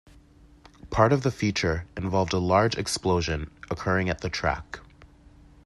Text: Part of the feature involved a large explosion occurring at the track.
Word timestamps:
Part 0.89 1.13
of 1.13 1.21
the 1.21 1.29
feature 1.29 1.85
involved 1.95 2.33
a 2.33 2.39
large 2.39 2.75
explosion 2.75 3.51
occurring 3.69 4.09
at 4.09 4.21
the 4.21 4.31
track. 4.31 4.79